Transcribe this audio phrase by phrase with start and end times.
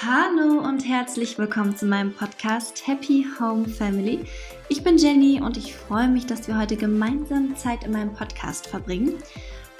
[0.00, 4.24] Hallo und herzlich willkommen zu meinem Podcast Happy Home Family.
[4.68, 8.68] Ich bin Jenny und ich freue mich, dass wir heute gemeinsam Zeit in meinem Podcast
[8.68, 9.14] verbringen.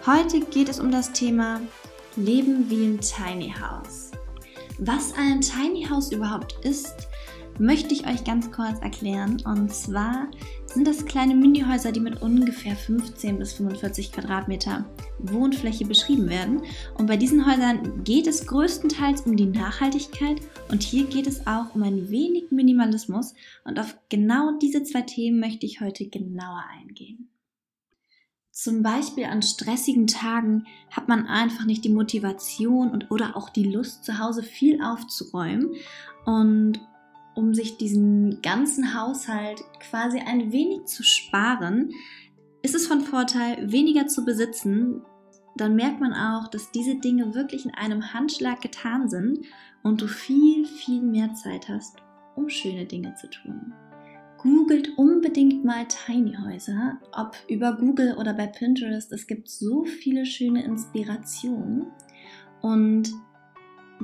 [0.05, 1.61] Heute geht es um das Thema
[2.17, 4.11] Leben wie ein Tiny House.
[4.79, 7.07] Was ein Tiny House überhaupt ist,
[7.59, 9.43] möchte ich euch ganz kurz erklären.
[9.45, 10.29] Und zwar
[10.67, 14.85] sind das kleine Minihäuser, die mit ungefähr 15 bis 45 Quadratmeter
[15.19, 16.63] Wohnfläche beschrieben werden.
[16.97, 20.41] Und bei diesen Häusern geht es größtenteils um die Nachhaltigkeit
[20.71, 23.35] und hier geht es auch um ein wenig Minimalismus.
[23.65, 27.31] Und auf genau diese zwei Themen möchte ich heute genauer eingehen.
[28.59, 33.63] Zum Beispiel an stressigen Tagen hat man einfach nicht die Motivation und oder auch die
[33.63, 35.77] Lust, zu Hause viel aufzuräumen.
[36.25, 36.81] Und
[37.39, 41.93] um sich diesen ganzen Haushalt quasi ein wenig zu sparen,
[42.63, 45.03] ist es von Vorteil, weniger zu besitzen.
[45.57, 49.39] Dann merkt man auch, dass diese Dinge wirklich in einem Handschlag getan sind
[49.85, 51.99] und du viel, viel mehr Zeit hast,
[52.35, 53.73] um schöne Dinge zu tun.
[54.39, 59.13] Googelt unbedingt mal Tiny Häuser, ob über Google oder bei Pinterest.
[59.13, 61.87] Es gibt so viele schöne Inspirationen
[62.63, 63.13] und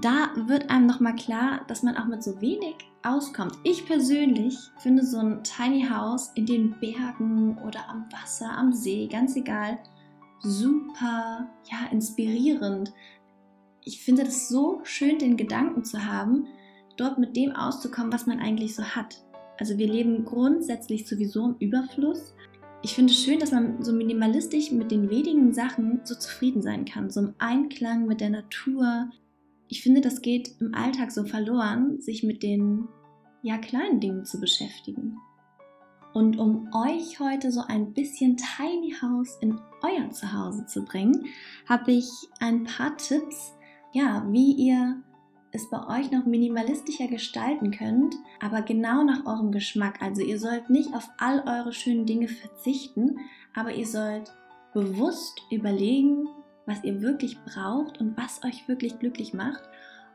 [0.01, 3.55] da wird einem nochmal klar, dass man auch mit so wenig auskommt.
[3.63, 9.07] Ich persönlich finde so ein Tiny House in den Bergen oder am Wasser, am See,
[9.07, 9.79] ganz egal,
[10.41, 12.93] super, ja, inspirierend.
[13.83, 16.47] Ich finde das so schön, den Gedanken zu haben,
[16.97, 19.25] dort mit dem auszukommen, was man eigentlich so hat.
[19.59, 22.35] Also wir leben grundsätzlich sowieso im Überfluss.
[22.83, 26.85] Ich finde es schön, dass man so minimalistisch mit den wenigen Sachen so zufrieden sein
[26.85, 29.11] kann, so im Einklang mit der Natur,
[29.69, 32.89] ich finde, das geht im Alltag so verloren, sich mit den
[33.43, 35.19] ja kleinen Dingen zu beschäftigen.
[36.13, 41.27] Und um euch heute so ein bisschen Tiny House in euer Zuhause zu bringen,
[41.69, 42.09] habe ich
[42.39, 43.53] ein paar Tipps,
[43.93, 45.03] ja, wie ihr
[45.51, 50.03] es bei euch noch minimalistischer gestalten könnt, aber genau nach eurem Geschmack.
[50.03, 53.19] Also ihr sollt nicht auf all eure schönen Dinge verzichten,
[53.55, 54.33] aber ihr sollt
[54.73, 56.29] bewusst überlegen,
[56.67, 59.63] was ihr wirklich braucht und was euch wirklich glücklich macht.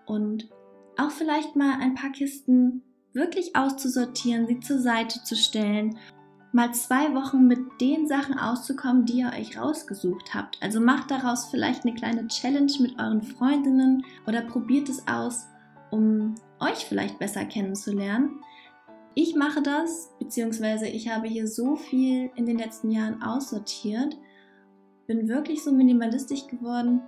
[0.06, 0.50] Und
[0.98, 2.84] auch vielleicht mal ein paar Kisten
[3.14, 5.98] wirklich auszusortieren, sie zur Seite zu stellen,
[6.52, 10.58] mal zwei Wochen mit den Sachen auszukommen, die ihr euch rausgesucht habt.
[10.62, 15.48] Also macht daraus vielleicht eine kleine Challenge mit euren Freundinnen oder probiert es aus,
[15.92, 18.42] um euch vielleicht besser kennenzulernen.
[19.16, 24.18] Ich mache das, beziehungsweise ich habe hier so viel in den letzten Jahren aussortiert
[25.10, 27.02] bin wirklich so minimalistisch geworden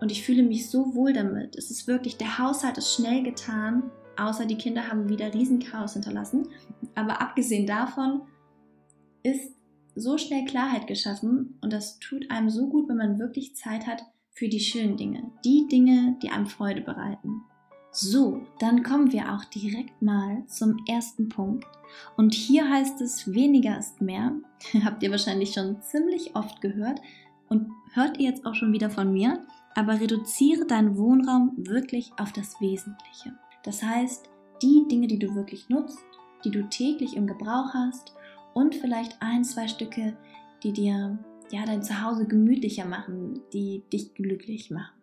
[0.00, 1.54] und ich fühle mich so wohl damit.
[1.56, 6.48] Es ist wirklich, der Haushalt ist schnell getan, außer die Kinder haben wieder Riesenchaos hinterlassen.
[6.96, 8.22] Aber abgesehen davon
[9.22, 9.52] ist
[9.94, 14.02] so schnell Klarheit geschaffen und das tut einem so gut, wenn man wirklich Zeit hat
[14.32, 17.42] für die schönen Dinge, die Dinge, die einem Freude bereiten.
[17.92, 21.64] So, dann kommen wir auch direkt mal zum ersten Punkt.
[22.16, 24.32] Und hier heißt es, weniger ist mehr.
[24.84, 27.00] Habt ihr wahrscheinlich schon ziemlich oft gehört
[27.54, 29.38] und hört ihr jetzt auch schon wieder von mir,
[29.76, 33.32] aber reduziere deinen Wohnraum wirklich auf das Wesentliche.
[33.62, 34.28] Das heißt,
[34.60, 36.04] die Dinge, die du wirklich nutzt,
[36.44, 38.12] die du täglich im Gebrauch hast
[38.54, 40.16] und vielleicht ein, zwei Stücke,
[40.62, 41.18] die dir
[41.50, 45.00] ja dein Zuhause gemütlicher machen, die dich glücklich machen.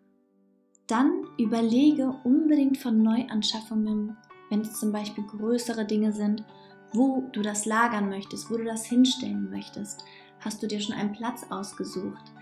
[0.86, 4.16] Dann überlege unbedingt von Neuanschaffungen,
[4.50, 6.44] wenn es zum Beispiel größere Dinge sind,
[6.92, 10.04] wo du das lagern möchtest, wo du das hinstellen möchtest.
[10.40, 12.32] Hast du dir schon einen Platz ausgesucht?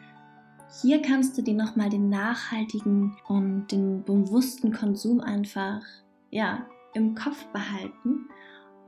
[0.73, 5.83] Hier kannst du dir nochmal den nachhaltigen und den bewussten Konsum einfach
[6.31, 6.65] ja,
[6.95, 8.29] im Kopf behalten.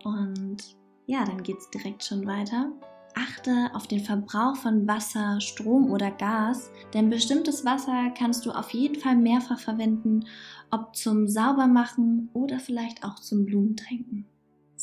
[0.04, 0.76] Und
[1.06, 2.70] ja, dann geht es direkt schon weiter.
[3.14, 8.70] Achte auf den Verbrauch von Wasser, Strom oder Gas, denn bestimmtes Wasser kannst du auf
[8.70, 10.24] jeden Fall mehrfach verwenden,
[10.70, 14.31] ob zum Saubermachen oder vielleicht auch zum Blumentränken.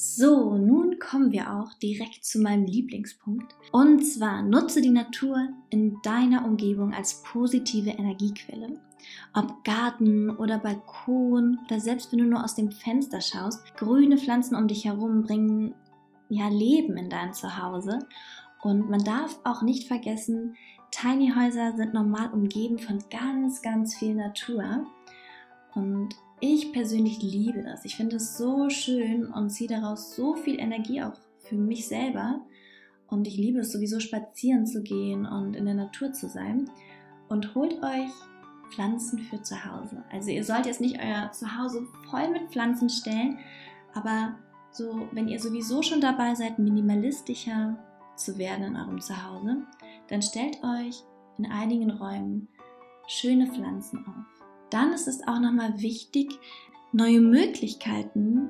[0.01, 3.53] So, nun kommen wir auch direkt zu meinem Lieblingspunkt.
[3.73, 8.79] Und zwar nutze die Natur in deiner Umgebung als positive Energiequelle.
[9.33, 14.55] Ob Garten oder Balkon oder selbst wenn du nur aus dem Fenster schaust, grüne Pflanzen
[14.55, 15.75] um dich herum bringen
[16.29, 17.99] ja Leben in dein Zuhause.
[18.61, 20.55] Und man darf auch nicht vergessen,
[20.91, 24.85] Tiny Häuser sind normal umgeben von ganz, ganz viel Natur.
[25.75, 27.85] Und ich persönlich liebe das.
[27.85, 32.41] Ich finde es so schön und ziehe daraus so viel Energie auch für mich selber.
[33.07, 36.69] Und ich liebe es sowieso spazieren zu gehen und in der Natur zu sein.
[37.27, 38.11] Und holt euch
[38.71, 40.03] Pflanzen für zu Hause.
[40.11, 43.39] Also ihr sollt jetzt nicht euer Zuhause voll mit Pflanzen stellen,
[43.93, 44.35] aber
[44.71, 47.77] so, wenn ihr sowieso schon dabei seid, minimalistischer
[48.15, 49.63] zu werden in eurem Zuhause,
[50.07, 51.03] dann stellt euch
[51.37, 52.47] in einigen Räumen
[53.07, 54.38] schöne Pflanzen auf.
[54.69, 56.39] Dann ist es auch nochmal wichtig,
[56.91, 58.49] neue Möglichkeiten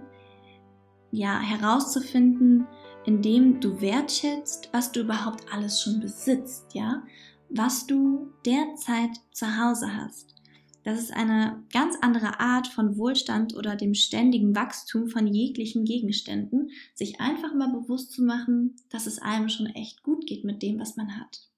[1.12, 2.68] ja, herauszufinden,
[3.06, 7.04] indem du wertschätzt, was du überhaupt alles schon besitzt, ja,
[7.50, 10.36] was du derzeit zu Hause hast.
[10.83, 16.69] Das ist eine ganz andere Art von Wohlstand oder dem ständigen Wachstum von jeglichen Gegenständen,
[16.95, 20.80] sich einfach mal bewusst zu machen, dass es einem schon echt gut geht mit dem,
[20.80, 21.50] was man hat.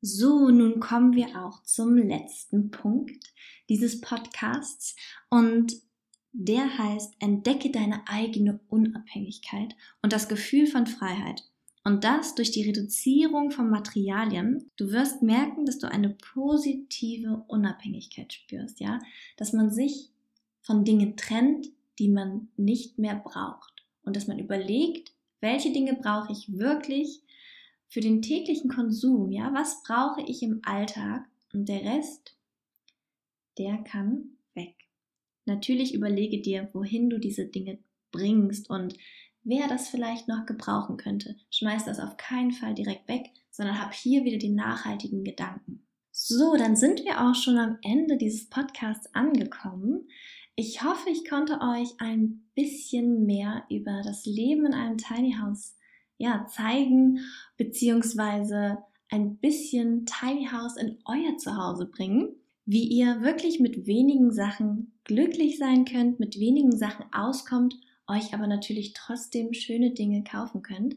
[0.00, 3.32] So, nun kommen wir auch zum letzten Punkt
[3.68, 4.94] dieses Podcasts
[5.28, 5.74] und
[6.32, 11.42] der heißt, entdecke deine eigene Unabhängigkeit und das Gefühl von Freiheit.
[11.84, 14.70] Und das durch die Reduzierung von Materialien.
[14.76, 18.98] Du wirst merken, dass du eine positive Unabhängigkeit spürst, ja?
[19.36, 20.10] Dass man sich
[20.60, 21.68] von Dingen trennt,
[21.98, 23.86] die man nicht mehr braucht.
[24.02, 27.22] Und dass man überlegt, welche Dinge brauche ich wirklich
[27.88, 29.52] für den täglichen Konsum, ja?
[29.54, 31.24] Was brauche ich im Alltag?
[31.52, 32.36] Und der Rest,
[33.56, 34.74] der kann weg.
[35.46, 37.78] Natürlich überlege dir, wohin du diese Dinge
[38.12, 38.94] bringst und
[39.42, 41.36] wer das vielleicht noch gebrauchen könnte.
[41.50, 45.86] Schmeiß das auf keinen Fall direkt weg, sondern hab hier wieder die nachhaltigen Gedanken.
[46.10, 50.08] So, dann sind wir auch schon am Ende dieses Podcasts angekommen.
[50.56, 55.77] Ich hoffe, ich konnte euch ein bisschen mehr über das Leben in einem Tiny House
[56.18, 57.20] ja, zeigen,
[57.56, 58.78] beziehungsweise
[59.10, 62.36] ein bisschen Tiny House in euer Zuhause bringen
[62.70, 67.74] wie ihr wirklich mit wenigen Sachen glücklich sein könnt, mit wenigen Sachen auskommt,
[68.06, 70.94] euch aber natürlich trotzdem schöne Dinge kaufen könnt.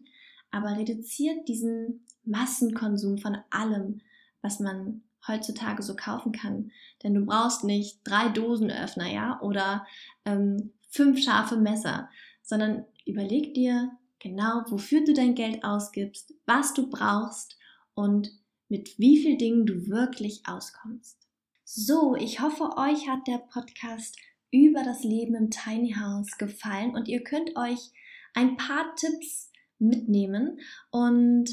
[0.52, 4.02] Aber reduziert diesen Massenkonsum von allem,
[4.42, 6.72] was man heutzutage so kaufen kann.
[7.04, 9.88] Denn du brauchst nicht drei Dosenöffner, ja, oder
[10.26, 12.10] ähm, fünf scharfe Messer,
[12.42, 13.92] sondern überleg dir
[14.22, 17.58] genau, wofür du dein Geld ausgibst, was du brauchst
[17.94, 18.32] und
[18.70, 21.18] mit wie vielen Dingen du wirklich auskommst.
[21.66, 24.18] So, ich hoffe, euch hat der Podcast
[24.52, 27.92] über das Leben im Tiny House gefallen und ihr könnt euch
[28.34, 30.60] ein paar Tipps mitnehmen
[30.90, 31.50] und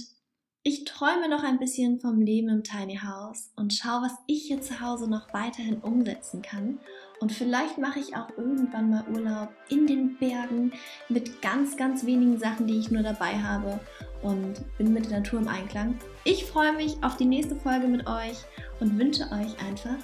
[0.62, 4.60] ich träume noch ein bisschen vom Leben im Tiny House und schaue, was ich hier
[4.60, 6.78] zu Hause noch weiterhin umsetzen kann.
[7.20, 10.72] Und vielleicht mache ich auch irgendwann mal Urlaub in den Bergen
[11.08, 13.80] mit ganz, ganz wenigen Sachen, die ich nur dabei habe
[14.22, 15.98] und bin mit der Natur im Einklang.
[16.24, 18.38] Ich freue mich auf die nächste Folge mit euch
[18.80, 19.96] und wünsche euch einfach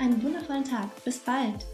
[0.00, 0.88] einen wundervollen Tag.
[1.04, 1.66] Bis bald!